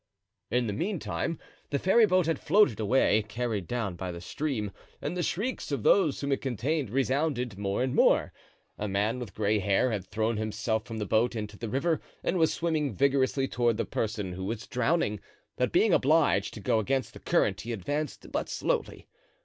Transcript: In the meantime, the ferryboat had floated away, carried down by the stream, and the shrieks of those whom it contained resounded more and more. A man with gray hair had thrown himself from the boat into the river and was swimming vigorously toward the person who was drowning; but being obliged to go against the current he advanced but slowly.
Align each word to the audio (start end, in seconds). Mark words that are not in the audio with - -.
In 0.49 0.65
the 0.65 0.73
meantime, 0.73 1.37
the 1.69 1.77
ferryboat 1.77 2.25
had 2.25 2.39
floated 2.39 2.79
away, 2.79 3.21
carried 3.21 3.67
down 3.67 3.95
by 3.97 4.11
the 4.11 4.19
stream, 4.19 4.71
and 4.99 5.15
the 5.15 5.21
shrieks 5.21 5.71
of 5.71 5.83
those 5.83 6.19
whom 6.19 6.31
it 6.31 6.41
contained 6.41 6.89
resounded 6.89 7.55
more 7.59 7.83
and 7.83 7.93
more. 7.93 8.33
A 8.79 8.87
man 8.87 9.19
with 9.19 9.35
gray 9.35 9.59
hair 9.59 9.91
had 9.91 10.07
thrown 10.07 10.37
himself 10.37 10.85
from 10.87 10.97
the 10.97 11.05
boat 11.05 11.35
into 11.35 11.55
the 11.55 11.69
river 11.69 12.01
and 12.23 12.39
was 12.39 12.51
swimming 12.51 12.95
vigorously 12.95 13.47
toward 13.47 13.77
the 13.77 13.85
person 13.85 14.33
who 14.33 14.45
was 14.45 14.65
drowning; 14.65 15.19
but 15.55 15.71
being 15.71 15.93
obliged 15.93 16.55
to 16.55 16.61
go 16.61 16.79
against 16.79 17.13
the 17.13 17.19
current 17.19 17.61
he 17.61 17.71
advanced 17.71 18.31
but 18.31 18.49
slowly. 18.49 19.07